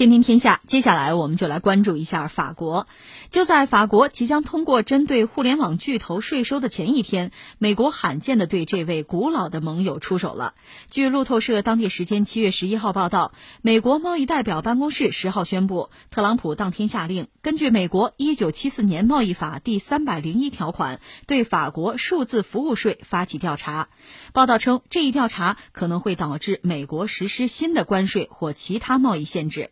[0.00, 2.86] 天天天下，接下来我们就来关注一下法国。
[3.28, 10.54] 就在法国即将通过针对互联网巨头税收的前一天，美国罕见的对这位古老的盟友出手了。
[10.88, 23.90] 据路透社当地时间七月十一号报道，美国贸易代表办公室十号宣布，特朗普当天下令，根据美国一九七四年贸易法第三百零一条款，对法国数字服务税发起调查。
[24.32, 29.70] 报道称，这一调查可能会导致美国实施新的关税或其他贸易限制。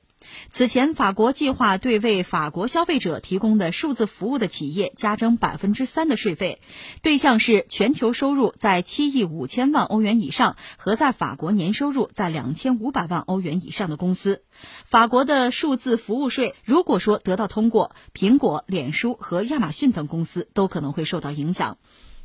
[0.51, 6.61] 此前，法国计划对为法国消费者提供的数字服务的企业加征百分之三的税费，
[7.03, 14.43] 对象是全球收入在七亿五千万欧元以上和在法国年收入在两千五百万欧元以上的公司。
[14.87, 21.79] 法国的数字服务税如果说得到通过，苹果、脸书和亚马逊等公司都可能会受到影响。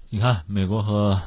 [0.09, 1.21] 你看，美国和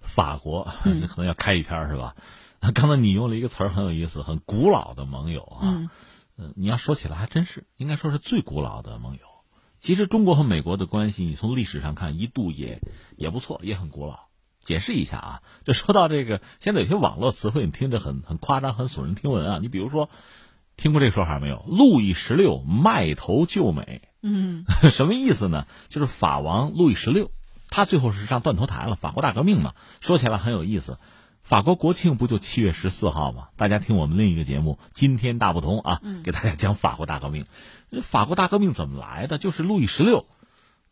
[0.00, 2.14] 法国可能要开一篇是吧？
[2.74, 5.58] 刚才你用了一个词儿很有意思，很古老的盟友啊。
[5.62, 5.90] 嗯，
[6.56, 9.20] 你要说起来还真是，应该说是最古老的盟友。
[9.78, 12.80] 其实中国和美国的关系，你从历史上看，一度也
[13.16, 14.28] 也不错，也很古老。
[14.62, 19.58] 解释一下啊，这说到这个，现在有些网络词汇，你听着很很夸张，很耸人听闻啊。
[19.60, 20.08] 你比如说，
[20.76, 21.64] 听过这个说法没有？
[21.66, 25.66] 路易十六卖头救美，嗯， 什么意思呢？
[25.88, 27.32] 就是法王路易十六，
[27.70, 29.74] 他最后是上断头台了，法国大革命嘛。
[30.00, 30.98] 说起来很有意思。
[31.42, 33.48] 法国国庆不就七月十四号吗？
[33.56, 37.46] 大家听我们另一个节目《今天大不同》啊，给大家讲法国大革命。
[38.02, 39.38] 法国大革命怎么来的？
[39.38, 40.24] 就是路易十六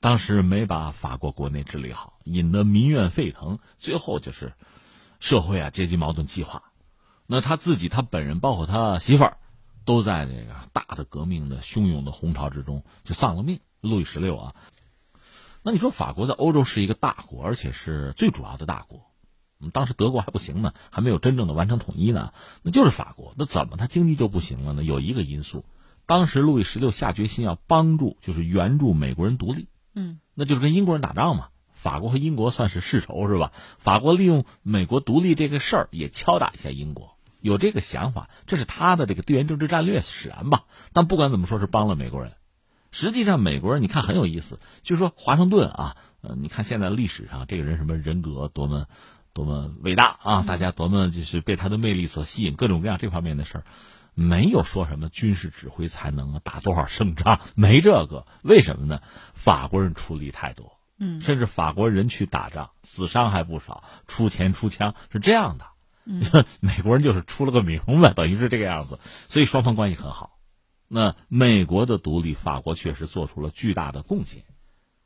[0.00, 4.52] 当时没把法国国内治理好，引得民怨沸腾，最后就是
[5.20, 6.64] 社会啊阶级矛盾激化。
[7.26, 9.36] 那他自己、他本人，包括他媳妇儿，
[9.84, 13.60] 都在这个大的革命的汹涌的洪潮之中就丧了命。
[13.80, 14.54] 路易十六啊，
[15.62, 19.09] 那你说法国在欧洲是一个大国，而且是最主要的大国。
[19.68, 23.34] 当时德国还不行呢，还没有真正的完成统一呢，那就是法国。
[23.36, 24.82] 那怎么他经济就不行了呢？
[24.82, 25.66] 有一个因素，
[26.06, 29.68] 当时路易十六下决心要帮助，就是援助美国人独立。
[29.94, 31.48] 嗯，那就是跟英国人打仗嘛。
[31.74, 33.52] 法国和英国算是世仇是吧？
[33.78, 40.64] 法国利用美国独立这个事儿也敲打一下英国，有这个想法，这是他的这个地缘政治战略使然吧。
[40.92, 42.32] 但不管怎么说，是帮了美国人。
[42.90, 48.86] 实际上，美国人你看很有意思，就说华盛顿啊，呃，你看现在历史上这个人什么人格多么。
[49.32, 50.42] 多么伟大啊！
[50.42, 53.64] 大家多么就是被他的魅力所吸引，各种各样这方面的事儿，
[54.14, 58.26] 没有说什么军事指挥才能啊，打多少胜仗，没这个。
[58.42, 59.00] 为什么呢？
[59.32, 65.66] 法国人出力太多，嗯，甚至法国人去打仗，死伤还不少，出钱出枪是这样的。
[66.04, 66.22] 嗯，
[66.58, 68.98] 美国人就是出了个名吧，等于是这个样子，
[69.28, 70.38] 所以双方关系很好。
[70.88, 74.42] 那美国的独立，法国确实做出了巨大的贡献。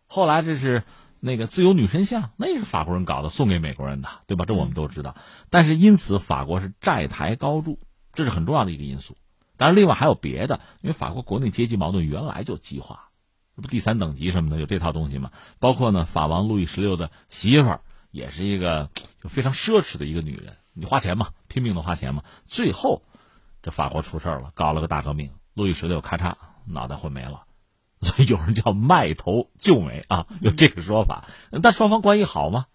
[0.06, 0.82] 后来这是。
[1.26, 4.44] 那个自由女神像，那也是法国人搞的，送给美国人的，对吧？
[4.44, 5.16] 这我们都知道。
[5.48, 7.80] 但是因此，法国是债台高筑，
[8.12, 9.16] 这是很重要的一个因素。
[9.56, 13.08] 当然，另外还有别的，因为法国国内阶级矛盾原来就激化，
[13.56, 15.30] 这不第三等级什么的有这套东西吗？
[15.60, 17.80] 包括呢，法王路易十六的媳妇儿
[18.10, 18.90] 也是一个
[19.22, 22.22] 就非常奢侈的一个女人，你花钱嘛，拼命的花钱嘛。
[22.46, 23.02] 最后，
[23.62, 26.34] 这法国出事了，搞了个大革命，路易十六咔嚓
[26.66, 27.44] 脑袋混没了。
[28.04, 31.24] 所以有人叫卖头救美啊，有这个说法。
[31.62, 32.66] 但双方关系好吗？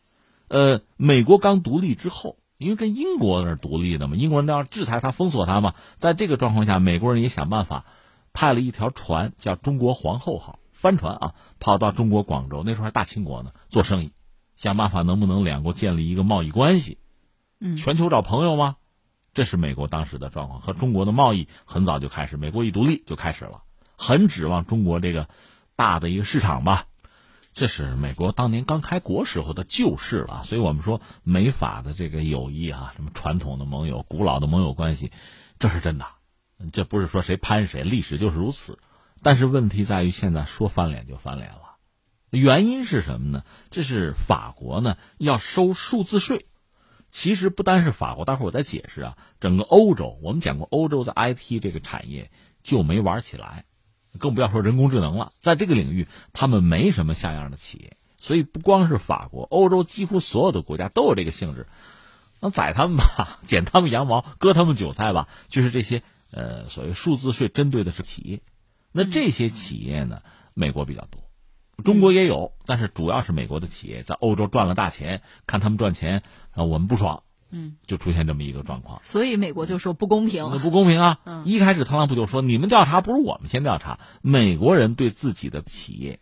[0.48, 5.76] 呃，美国刚独立之后，因为跟英国那是独立的嘛，英国人都要制裁他、封锁他嘛。
[5.98, 7.86] 在这个状况下，美国人也想办法
[8.34, 14.12] 派了一条船，叫“中国皇后号”帆船啊，跑到中国广州，那时候还大清国呢，做生意，
[14.56, 16.98] 想办法能不能两国建立一个贸易关系。
[17.60, 18.78] 嗯，全球找朋友吗？
[19.34, 23.62] 这是美国当时的状况，和中国的贸易很早就开始，美国一独立就开始了。
[24.00, 25.28] 很指望中国这个
[25.76, 26.86] 大的一个市场吧，
[27.54, 30.44] 这是美国当年刚开国时候的旧事了。
[30.46, 35.12] 所以我们说美法的这个友谊啊，什么传统的盟友、古老的盟友关系，
[35.60, 36.06] 这是真的。
[36.72, 38.80] 这不是说谁攀谁，历史就是如此。
[39.22, 41.76] 但是问题在于现在说翻脸就翻脸了，
[42.30, 43.44] 原因是什么呢？
[43.70, 46.46] 这是法国呢要收数字税。
[47.10, 49.18] 其实不单是法国，待会儿我再解释啊。
[49.40, 52.32] 整个欧洲，我们讲过，欧洲的 IT 这个产业
[52.62, 53.66] 就没玩起来。
[54.18, 61.68] 更不要说人工智能了，在这个领域，他们没什么像样的企业，所以不光是法国，欧洲几乎所有的国家都有这个性质，
[62.40, 66.02] 能宰他们吧， 剪他们羊毛，割他们韭菜吧，就是这些
[66.32, 68.42] 呃所谓数字税针对的是企业，
[68.92, 70.22] 那这些企业呢，
[70.54, 71.22] 美国比较多，
[71.84, 77.24] 中国也有，但是主要是美国的企业在欧洲赚了大钱，看他们赚钱，啊，我们不爽。
[77.52, 81.20] 嗯，就出现这么一个状况，所以美国就说不公平，那不公平啊！
[81.46, 84.00] 一开始特朗普就说，你们调查不如我们先调查。
[84.22, 86.20] 美国人对自己的企业，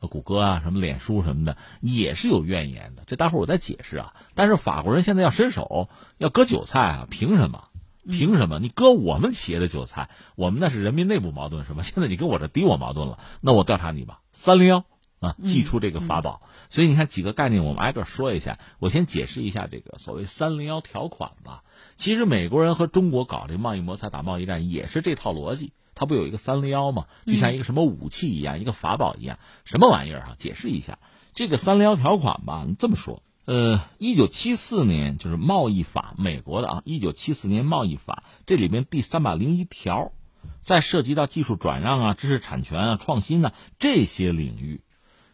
[0.00, 3.02] 谷歌啊，什么脸书什么的，也是有怨言的。
[3.06, 4.14] 这待会儿我再解释啊。
[4.34, 7.64] 但是法国人现在要伸手要割韭菜啊，凭什么？
[8.10, 8.58] 凭什么？
[8.58, 11.82] 你割我们企业的韭菜，我们那是人民内部矛盾是吧？
[11.82, 14.20] 现在你跟我这敌我矛盾了，那我调查你吧。
[14.32, 14.84] 三零幺
[15.18, 16.40] 啊，祭出这个法宝。
[16.70, 18.58] 所以你看几个概念，我们挨个说一下。
[18.78, 21.62] 我先解释一下这个所谓三零幺条款吧。
[21.96, 25.72] 其实美国人和中国搞这贸易摩擦、打贸易战也是这套逻辑。
[25.94, 27.04] 它不有一个三零幺吗？
[27.26, 30.34] 就像一个什么武器一样，一个法宝一样，什么玩意儿啊？
[30.38, 30.98] 解释一下
[31.34, 32.66] 这个三零幺条款吧。
[32.78, 33.22] 这么说。
[33.46, 40.12] 呃，一九七四年就是贸易法，美国的啊，一九七四年贸易法这里边第三百零一条，
[40.60, 44.82] 在涉及到技术转让啊、知识产权啊、创新啊这些领域，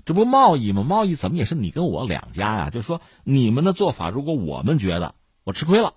[0.06, 0.85] 这不贸易吗？
[0.85, 2.70] 贸易怎么也是你跟我两家呀？
[2.70, 5.14] 就是说你们的做法，如果我们觉得
[5.44, 5.93] 我吃亏了，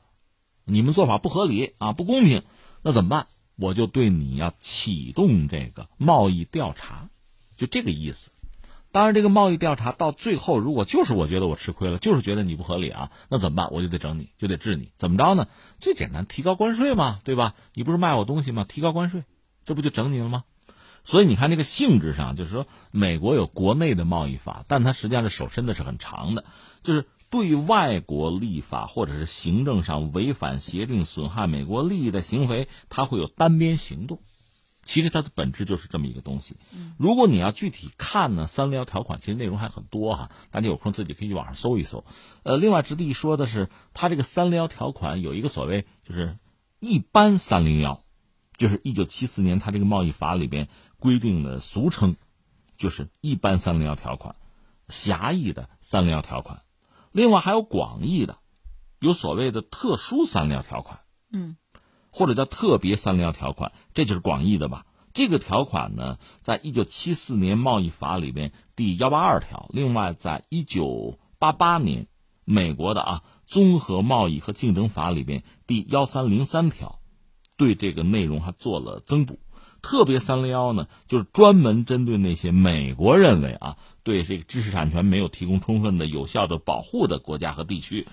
[0.66, 2.44] 你们做法不合理啊、不公平，
[2.82, 3.28] 那怎么办？
[3.56, 7.10] 我就对你要启动这个贸易调查，
[7.56, 8.32] 就这个意思。
[8.92, 13.70] 当然，这个贸易调查到最后，如果就是我觉得我吃亏了，就是觉得你不合理啊，那怎么办？
[13.72, 14.90] 我就得整你，就得治你。
[14.98, 15.48] 怎么着呢？
[15.80, 17.54] 最简单，提高关税嘛，对吧？
[17.76, 18.66] 你不是卖我东西吗？
[18.68, 19.24] 提高关税，
[19.66, 20.46] 这不就整你了吗？
[21.10, 26.46] 所以你看，这个性质上，就是说，美国有国内的贸易法，但它实际上是手伸的是很长的，
[26.84, 34.22] 就是对外国立法或者是行政上违反协定、损害美国利益的行为，它会有单边行动。
[34.84, 36.58] 其实它的本质就是这么一个东西。
[37.00, 42.06] 如果你要具体看呢，三零幺条款其实内容还很多哈，大家有空自己可以去网上搜一搜。
[42.44, 46.38] 呃，另外值得一说的是，它这个三零幺条款有一个所谓就是
[46.80, 48.04] 一般三零幺，
[48.60, 50.68] 就是一九七四年它这个贸易法里边
[51.00, 52.16] 规定的俗称，
[52.78, 54.36] 就是一般三零幺条款，
[54.90, 56.62] 狭义的三零幺条款。
[57.12, 58.38] 另外还有广义的，
[59.00, 61.00] 有所谓的特殊三零幺条款。
[61.32, 61.56] 嗯。
[62.12, 64.86] 或者叫特别三零幺条款，这就是广义的吧？
[65.14, 72.08] 这个条款呢，在一九七四年贸易法里边第幺八二条，另外在一九八八年
[72.46, 76.99] 美国的啊综合贸易和竞争法里边第幺三零三条，
[77.60, 79.38] 对这个内容还做了增补。
[79.82, 88.08] 特别三零幺呢，就是专门针对那些美国认为啊对这个知识产权没有提供充分的有效的保护的国家和地区。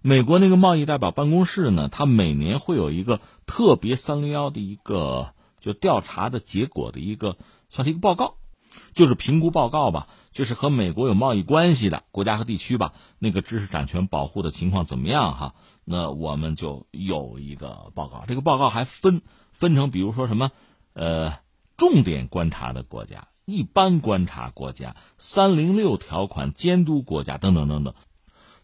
[0.00, 7.36] 美国那个贸易代表办公室呢，它每年会有一个特别三零幺的一个就调查的结果的一个
[7.70, 8.34] 算是一个报告，
[8.94, 15.54] 就是评估报告吧，就是和美国有贸易关系的国家和地区吧，那个知识产权保护的情况怎么样哈？
[15.84, 20.50] 那我们就有一个报告，这个报告还分分成，比如说什么
[20.94, 21.38] 呃
[21.76, 27.94] 重点观察的国家、一般观察国家、三零六条款监督国家等等等等。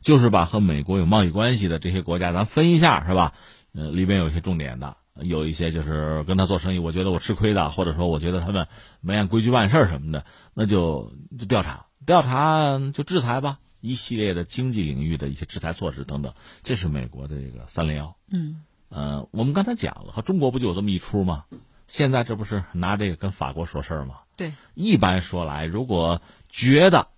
[0.01, 3.35] 就是把和美国有贸易关系的这些国家，咱分一下是吧？
[3.75, 8.69] 呃，里边有一些重点的，有一些就是跟他做生意，我觉得我吃亏的，或者说我觉得他们
[9.01, 10.25] 没按规矩办事什么的，
[10.55, 16.35] 那就就调查，调查就制裁吧，一系列的经济领域的一些制裁措施等等。
[16.63, 18.17] 这是美国的这个三零幺。
[18.31, 21.45] 嗯，呃，我们刚才讲了，和中国不就有这么一出吗？
[21.87, 24.21] 现在这不是拿这个跟法国说事儿吗？
[24.37, 27.09] 对，一般说来，如果觉得。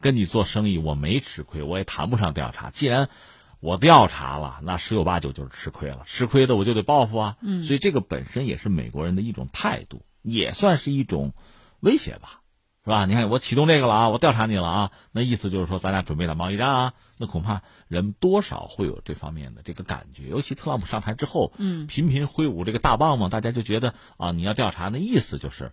[0.00, 2.70] 跟你做生意，我没吃亏，我也谈不上调查。
[2.70, 3.08] 既然
[3.60, 6.02] 我调查了，那十有八九就是吃亏了。
[6.06, 7.36] 吃亏的我就得报复啊。
[7.40, 11.34] 嗯，所以这个本身也是美国人的一种态度，也算是一种
[11.78, 12.41] 威胁吧，
[12.84, 13.06] 是吧？
[13.06, 16.92] 你看我启动这个了啊，我调查你了啊，那意思就是说咱俩准备打贸易战啊。
[17.16, 20.28] 那恐怕人多少会有这方面的这个感觉。
[20.28, 25.72] 尤其特朗普上台之后，嗯，频频挥舞这个大棒嘛，大家就觉得啊，你要调查，那意思就是。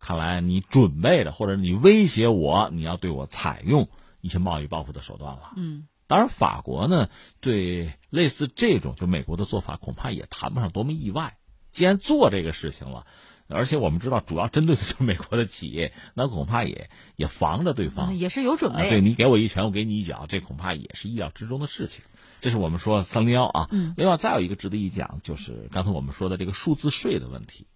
[0.00, 3.88] 看来你准备的，或者你威胁我，你要对我采用
[4.20, 5.50] 一些贸易报复的手段了。
[5.56, 7.08] 嗯，当然，法国呢，
[7.40, 11.36] 对类似这种就美国的做法，恐怕也谈不上多么意外。
[11.72, 13.08] 既然做这个事情了，
[13.48, 18.90] 而且我们知道主要针对的是美国的企业，那恐怕也也防着对方，也是有准备。
[18.90, 22.04] 对你给我一拳，我给你一脚，这恐怕也是意料之中的事情。
[22.40, 23.68] 这是我们说三零幺啊。
[23.72, 23.94] 嗯。
[23.96, 27.66] 另外，再有一个值得一讲，就是刚才我们说的这个数字税的问题。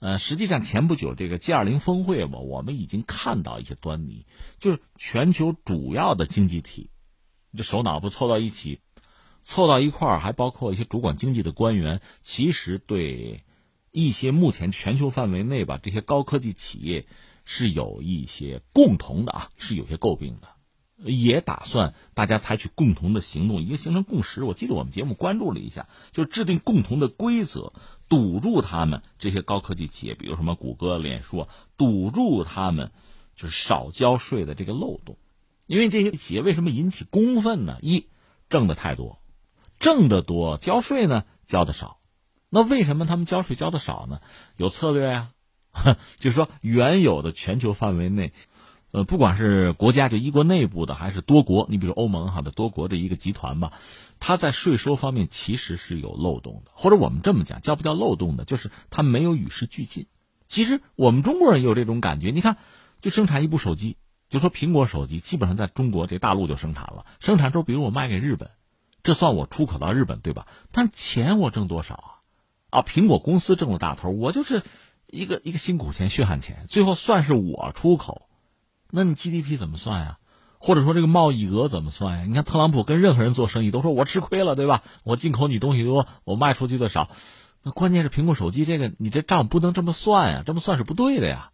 [0.00, 4.26] 呃，实际上前不久这个 G 二零峰会嘛，我们已经看到一些端倪，
[4.58, 6.90] 就是全球主要的经济体，
[7.56, 8.80] 这首脑不凑到一起，
[9.44, 13.43] 凑到一块儿，还包括一些主管经济的官员，其实对
[13.94, 17.06] 一些目前全球范围内吧这些高科技企业
[17.44, 20.48] 是有一些共同的啊，是有些诟病的。
[20.96, 24.42] 也打算大家采取共同的行动，已经形成共识。
[24.42, 27.72] 我记得我们节目关注了一下，就制定共同的规则，
[28.08, 31.46] 堵住他们这些高科技企业，比如什么谷歌、脸书，
[31.76, 32.90] 堵住他们
[33.36, 35.16] 就是少交税的这个漏洞。
[35.68, 37.78] 因为这些企业为什么引起公愤呢？
[37.80, 38.06] 一
[38.48, 39.20] 挣的太多，
[39.78, 42.00] 挣得多，交税呢交的少。
[42.54, 44.20] 那为什么他们交税交的少呢？
[44.56, 45.30] 有策略呀，
[46.20, 48.32] 就是说原有的全球范围内。
[48.92, 53.72] 呃，不管是国家就一国内部的，还是多国，你比如欧盟哈的多国的一个集团吧，
[54.20, 60.06] 它在税收方面其实是有漏洞的，或者我们这么讲，叫不叫漏洞的，就是它没有与时俱进。
[60.46, 62.56] 其实我们中国人有这种感觉，你看，
[63.00, 63.96] 就生产一部手机，
[64.28, 68.50] 就说苹果手机，基本上在中国这大陆就生产了，生产之后，比如我卖给日本，
[69.02, 70.46] 这算我出口到日本，对吧？
[70.70, 72.13] 但钱我挣多少啊？
[72.74, 74.62] 啊，苹果公司挣了大头，我就是
[75.06, 78.28] 一个一个辛苦钱、血汗钱，最后算是我出口，
[78.90, 80.18] 那你 GDP 怎么算呀？
[80.58, 82.24] 或者说这个贸易额怎么算呀？
[82.26, 84.82] 你看特朗普跟任何人做生意都说我吃亏了，对吧？
[85.04, 87.10] 我进口你东西多，我卖出去的少。
[87.62, 91.52] 那关键是苹果手机这个，你这账不能这么算呀，这么算是不对的呀，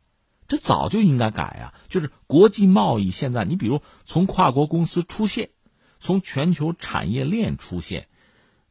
[0.49, 1.75] 这早就应该改呀。
[1.89, 5.51] 就是国际贸易现在，你比如从跨国公司出现，
[5.99, 8.09] 从全球产业链出现，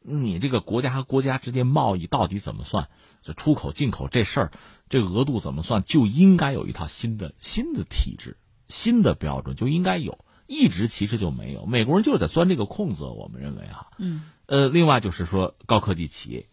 [0.01, 2.89] 你这个国家和国家之间贸易到底怎么算？
[3.21, 4.51] 这出口进口这事儿，
[4.89, 5.83] 这个额度怎么算？
[5.83, 8.37] 就应该有一套新的新的体制、
[8.67, 10.23] 新的标准，就应该有。
[10.47, 13.03] 一直其实就没有，美国人就是在钻这个空子。
[13.03, 16.47] 我们认为哈，嗯，呃，另外就是说高科技企业。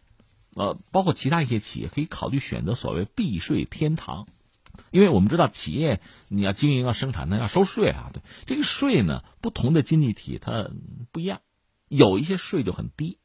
[0.54, 4.26] 呃，包括其他一些企业可以考虑选择所谓避税天堂，
[4.90, 8.10] 因为我们知道企业你要经营要生产，那要收税啊。
[8.12, 10.68] 对这个税呢，不同的经济体它
[11.12, 11.40] 不一样，
[11.88, 13.18] 有一些税就很低。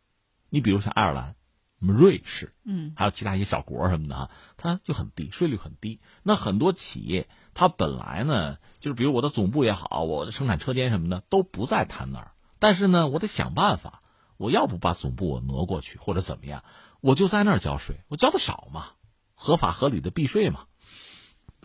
[0.51, 1.35] 你比如像爱尔兰、
[1.79, 5.99] 瑞士，嗯，还有其他一些小国什么的啊，它就很低，税率很低。
[6.21, 14.01] 那很多企业它本来呢，就是比如我的总部也好，我的生产车间什么的都不在它那儿，但是呢，我得想办法，
[14.37, 16.63] 我要不把总部我挪过去，或者怎么样。
[16.99, 18.89] 我就在那儿交税，我交的少嘛，
[19.33, 20.65] 合法合理的避税嘛，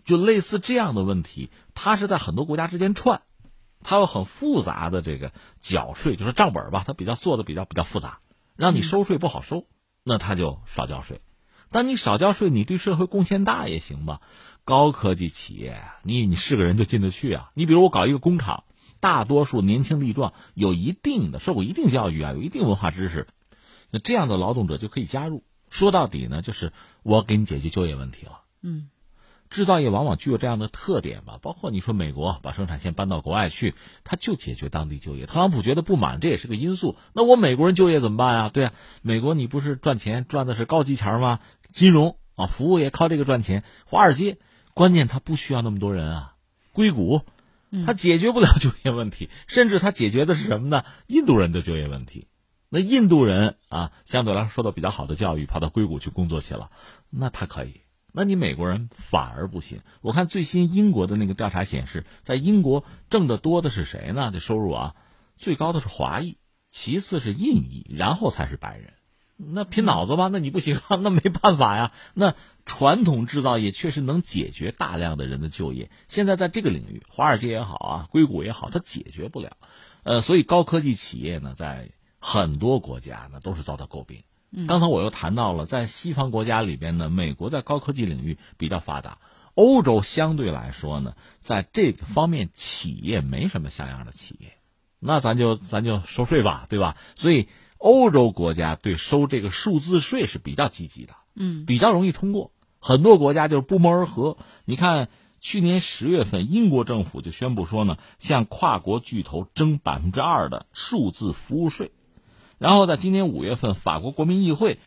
[0.03, 3.21] 就类似这样的问题，它是在很多国家之间串，
[3.83, 8.19] 它有很复杂的这个缴税，就是账本吧，它比较做的比较比较复杂，
[8.57, 9.65] 让你收税不好收，
[10.03, 11.21] 那他就少交税。
[11.69, 14.21] 但你少交税，你对社会贡献大也行吧？
[14.65, 17.51] 高科技企业，你你是个人就进得去啊？
[17.53, 18.63] 你比如我搞一个工厂，
[18.99, 23.27] 大多数年轻力壮，有一定的受过一定教育啊，有一定文化知识。
[23.91, 25.43] 那这样的劳动者就可以加入。
[25.69, 26.73] 说到底呢，就是
[27.03, 28.41] 我给你解决就业问题了。
[28.61, 28.89] 嗯，
[29.49, 31.39] 制造业往往具有这样的特点吧。
[31.41, 35.25] 包括你说美国把生产线搬到国外去，他就解决当地就业。
[35.25, 36.95] 特朗普觉得不满，这也是个因素。
[37.13, 38.49] 那我美国人就业怎么办呀？
[38.49, 41.39] 对啊，美国你不是赚钱赚的是高级钱吗？
[41.69, 43.63] 金融啊，服务业靠这个赚钱。
[43.85, 44.37] 华尔街
[44.73, 46.33] 关键他不需要那么多人啊。
[46.71, 47.21] 硅谷，
[47.85, 50.83] 他解决不了就业问题，甚至他解决的是什么呢？
[51.07, 52.27] 印度人的就业问题。
[52.69, 56.69] 那印度人啊，相对来说受到比较好的教育，跑到硅谷去工作去了，
[57.09, 57.81] 那他可以。
[58.17, 59.81] 那你美国人反而不行。
[60.01, 64.31] 我看最新英国的那个调查显示，在英国挣得多的是谁呢？
[64.33, 64.95] 这收入啊，
[65.37, 68.93] 最高的是华裔，其次是印裔，然后才是白人。
[69.35, 71.91] 那拼脑子吧，那你不行啊， 那没办法呀。
[72.15, 72.33] 那
[72.65, 79.57] 传统制造业确实能解决大量的人的就业，现在在这个领域，华尔街也好啊，硅谷也好，它解决不了。
[80.01, 84.23] 呃，所以高科技企业呢，在很多国家呢都是遭到诟病。
[84.67, 89.17] 刚才我又谈到了，在西方国家里边呢，美国在高科技领域比较发达，
[89.55, 94.53] 欧洲相对来说呢，在这个方面企业没什么像样的企业。
[94.99, 96.95] 那咱就咱就收税吧，对吧？
[97.15, 102.51] 所以欧洲国家对收这个数字税是比较积极的，嗯，比较容易通过。
[102.79, 104.37] 很多国家就是不谋而合。
[104.65, 111.91] 你看，去年十月份，英国政府就宣布说呢，向跨国巨头征百分之二的数字服务税。
[112.57, 114.79] 然后在今年五月份，法国国民议会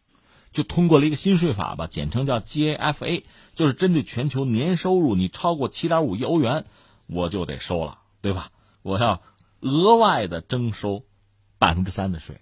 [0.52, 3.22] 就通过了一个新税法吧，简称叫 GAFA，
[3.54, 6.64] 就是针对全球年收入你超过七点五亿欧元，
[7.06, 8.50] 我就得收了，对吧？
[8.82, 9.22] 我要
[9.60, 11.04] 额外的征收
[11.58, 12.40] 百分之三的税，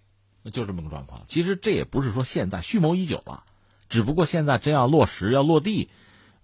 [0.53, 1.23] 就这么个状况。
[1.27, 3.45] 其实这也不是说现在蓄谋已久了，
[3.91, 5.91] 只不过现在真要落实要落地，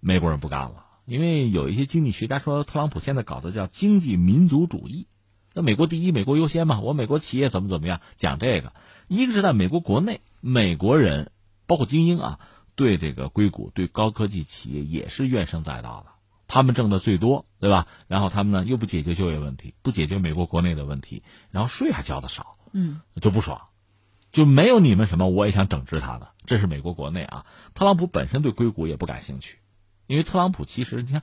[0.00, 5.06] 美国人不干了，因为有一些经济学家说，特朗普现在搞的叫经济民族主义。
[5.56, 6.80] 那美国第一，美国优先嘛？
[6.80, 8.00] 我美国企业怎么怎么样？
[8.16, 8.72] 讲这个，
[9.06, 11.30] 一个是在美国国内，美国人
[11.68, 12.40] 包括精英啊，
[12.74, 16.10] 对这个硅谷、对高科技企业也是怨声载道的。
[16.48, 17.86] 他们挣的最多，对吧？
[18.08, 23.60] 然后他们呢又不解决就业问题，不解决美国国内的问题，然后税还交的少，嗯，就不爽，
[24.32, 26.32] 就没有你们什么，我也想整治他的。
[26.46, 27.46] 这是美国国内啊。
[27.74, 29.60] 特朗普本身对硅谷也不感兴趣，
[30.08, 31.22] 因为特朗普其实你看。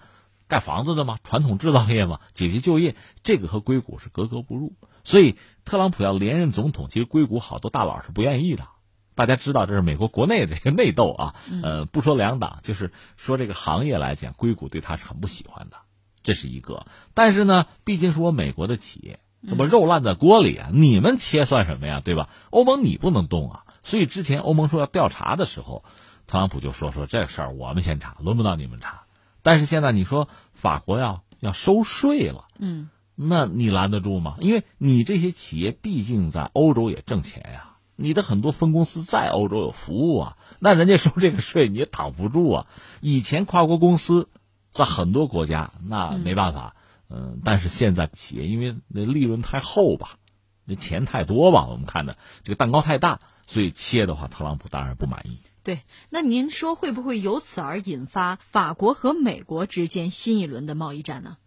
[0.51, 4.73] 盖房子的吗，传统制造业吗，解决就业，这个和硅谷是格格不入。
[5.05, 8.67] 所以特朗普要连任总统，其实硅谷好多大佬是不愿意的。
[9.15, 15.77] 大家知道这是美国国内的这 个内斗啊，呃，不说两党，就是说这个行业来讲，硅谷对他是很不喜欢的，
[16.21, 16.85] 这是一个。
[17.13, 22.27] 但是呢，毕竟是我美国的企业，那么肉烂在锅里啊，你们切算什么呀，对吧？
[22.49, 23.63] 欧盟你不能动啊。
[23.83, 25.85] 所以之前欧盟说要调查的时候，
[26.27, 29.00] 特朗普就说说这事儿我们先查，轮不到你们查。
[29.43, 32.47] 但是现在你说法国要要收税了。
[32.59, 34.37] 嗯，那你拦得住吗？
[34.39, 42.67] 因为你这些企业毕竟在欧洲也挣钱呀，你的很多分公司在欧洲有服务啊，那人家收这个税你也挡不住啊。
[42.99, 44.29] 以前跨国公司
[44.71, 46.75] 在很多国家那没办法，
[47.09, 50.17] 嗯，但是现在企业因为那利润太厚吧，
[50.65, 55.39] 那钱太多吧，我们看着这个蛋糕太大，所以切的话，特朗普当然不满意。
[55.63, 61.37] 对，那您说会不会由此而引发法国和美国之间新一轮的贸易战呢？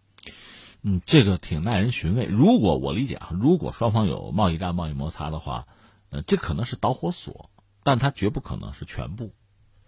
[0.83, 2.25] 嗯，这个挺耐人寻味。
[2.25, 5.67] 如果我理解啊，如果双方有贸易战、贸易摩擦的话，
[6.11, 7.49] 呃，这可能是导火索，
[7.83, 9.33] 但它绝不可能是全部，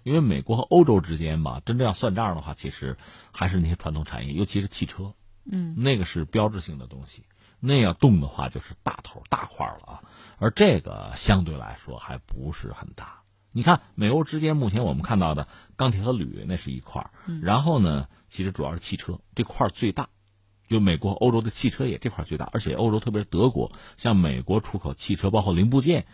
[0.03, 2.97] 因为美国和欧洲之间吧，真正要算账的话，其实
[3.31, 5.13] 还是那些传统产业，尤其是汽车，
[5.45, 7.23] 嗯，那个是标志性的东西，
[7.59, 10.03] 那要动的话就是大头大块了啊，
[10.39, 13.21] 而这个相对来说还不是很大。
[13.51, 17.11] 你看，美欧之间目前我们看到的钢铁和铝那是一块儿，
[17.41, 20.09] 然后呢，其实主要是汽车这块最大。
[20.67, 26.05] 就美国、欧洲的汽车业这块最大，而且欧洲特别是德国向美国出口汽车，包括零部件，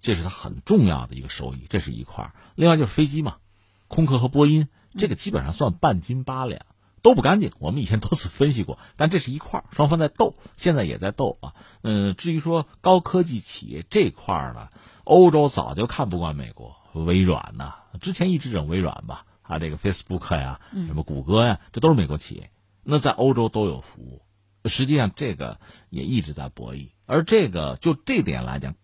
[0.00, 2.32] 这是它很重要的一个收益，这是一块。
[2.56, 3.36] 另外就是飞机嘛，
[3.86, 4.66] 空客和波音，
[4.98, 6.66] 这个基本上算半斤八两，
[7.02, 7.52] 都不干净。
[7.60, 11.54] 我们以前多次分析过，但这是一块，双方在斗，现在也在斗啊。
[11.82, 14.70] 嗯，至于说高科技企业这块呢，
[15.04, 22.50] 欧洲早就看不惯美国，微软呐，之前一直整微软吧，啊，这个 Facebook 呀，什么谷歌呀，这都是美国企业。
[22.82, 24.22] 那在欧洲都有服务，
[24.64, 26.88] 实际上这个也一直在博弈。
[27.06, 28.74] 而这个就这点来讲，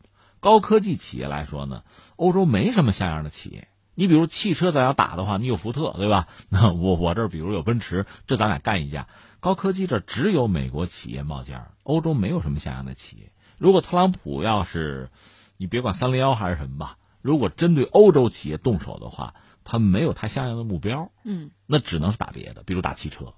[0.41, 1.83] 高科技企业来说呢，
[2.17, 3.69] 欧洲没什么像样的企业。
[3.95, 6.29] 你比如汽车，咱要打的话，你有福特，对吧？
[6.51, 9.09] 那我我这儿比如有奔驰，这咱俩干一架。
[9.41, 13.33] 高科技这只有美国企业冒尖儿，欧洲没有什么像样的企业。
[13.57, 15.09] 如果特朗普要是，
[15.57, 23.35] 你别管三零幺还是什么吧，如果针对欧洲企业动手的话，他没有他相应的目标，嗯，那只能是打别的，比如打汽车。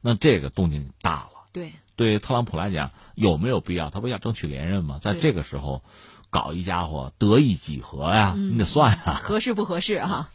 [0.00, 3.90] 那这个动静大了，对，对特朗普来讲有没有必要？
[3.90, 4.98] 他不要争取连任吗？
[5.00, 5.84] 在这个时候，
[6.30, 8.34] 搞一家伙得意几何呀？
[8.36, 10.30] 你得算呀，合适不合适哈？